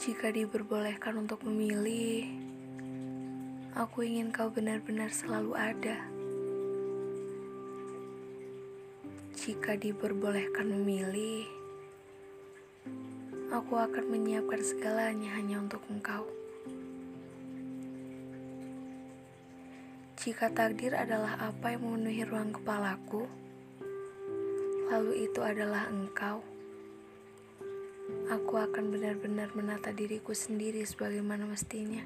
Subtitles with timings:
[0.00, 2.24] Jika diperbolehkan untuk memilih,
[3.76, 6.08] aku ingin kau benar-benar selalu ada.
[9.36, 11.44] Jika diperbolehkan memilih,
[13.52, 16.24] aku akan menyiapkan segalanya hanya untuk engkau.
[20.16, 23.28] Jika takdir adalah apa yang memenuhi ruang kepalaku,
[24.88, 26.49] lalu itu adalah engkau.
[28.30, 32.02] Aku akan benar-benar menata diriku sendiri sebagaimana mestinya.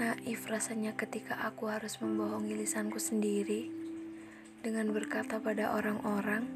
[0.00, 3.68] Naif rasanya ketika aku harus membohongi lisanku sendiri
[4.64, 6.48] dengan berkata pada orang-orang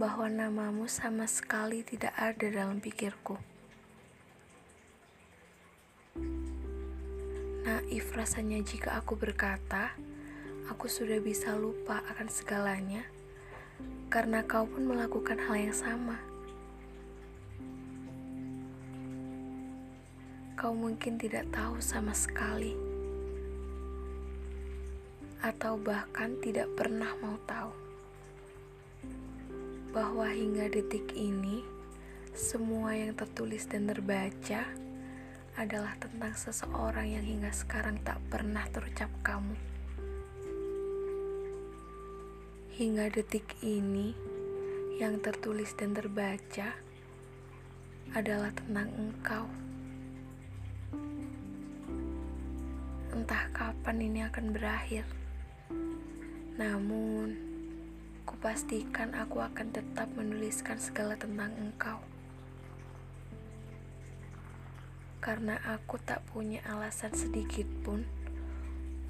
[0.00, 3.36] bahwa namamu sama sekali tidak ada dalam pikirku.
[7.68, 9.92] Naif rasanya jika aku berkata,
[10.72, 13.04] aku sudah bisa lupa akan segalanya,
[14.12, 16.20] karena kau pun melakukan hal yang sama.
[20.58, 22.76] Kau mungkin tidak tahu sama sekali,
[25.42, 27.72] atau bahkan tidak pernah mau tahu
[29.92, 31.60] bahwa hingga detik ini,
[32.32, 34.64] semua yang tertulis dan terbaca
[35.60, 39.71] adalah tentang seseorang yang hingga sekarang tak pernah terucap kamu.
[42.72, 44.16] Hingga detik ini,
[44.96, 46.72] yang tertulis dan terbaca
[48.16, 49.44] adalah tentang engkau.
[53.12, 55.04] Entah kapan ini akan berakhir,
[56.56, 57.36] namun
[58.24, 62.00] kupastikan aku akan tetap menuliskan segala tentang engkau
[65.20, 68.02] karena aku tak punya alasan sedikit pun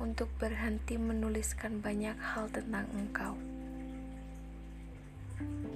[0.03, 3.52] untuk berhenti menuliskan banyak hal tentang engkau.
[5.39, 5.72] Thank you.